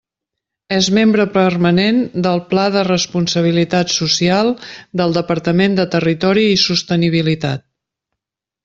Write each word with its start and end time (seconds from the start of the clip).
És 0.77 0.87
membre 0.97 1.25
permanent 1.35 1.99
del 2.27 2.41
Pla 2.53 2.63
de 2.77 2.83
responsabilitat 2.89 3.95
social 3.99 4.51
del 5.03 5.15
Departament 5.21 5.79
de 5.83 5.89
Territori 5.99 6.49
i 6.57 6.61
Sostenibilitat. 6.67 7.69